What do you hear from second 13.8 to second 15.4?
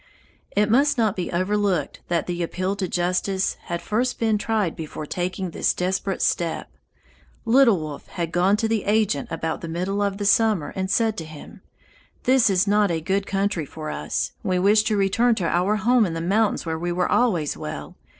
us, and we wish to return